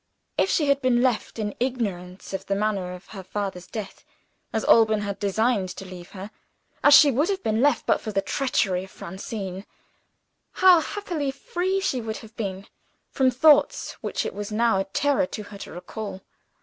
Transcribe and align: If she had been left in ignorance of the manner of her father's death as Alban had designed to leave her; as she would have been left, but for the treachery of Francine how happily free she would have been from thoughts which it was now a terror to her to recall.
If 0.35 0.49
she 0.49 0.67
had 0.69 0.81
been 0.81 1.03
left 1.03 1.37
in 1.37 1.53
ignorance 1.59 2.33
of 2.33 2.47
the 2.47 2.55
manner 2.55 2.93
of 2.95 3.09
her 3.09 3.21
father's 3.21 3.67
death 3.67 4.03
as 4.51 4.65
Alban 4.65 5.01
had 5.01 5.19
designed 5.19 5.69
to 5.75 5.85
leave 5.85 6.09
her; 6.13 6.31
as 6.83 6.95
she 6.95 7.11
would 7.11 7.29
have 7.29 7.43
been 7.43 7.61
left, 7.61 7.85
but 7.85 8.01
for 8.01 8.11
the 8.11 8.19
treachery 8.23 8.85
of 8.85 8.89
Francine 8.89 9.63
how 10.53 10.79
happily 10.81 11.29
free 11.29 11.79
she 11.79 12.01
would 12.01 12.17
have 12.17 12.35
been 12.35 12.65
from 13.11 13.29
thoughts 13.29 13.91
which 14.01 14.25
it 14.25 14.33
was 14.33 14.51
now 14.51 14.79
a 14.79 14.85
terror 14.85 15.27
to 15.27 15.43
her 15.43 15.57
to 15.59 15.71
recall. 15.71 16.23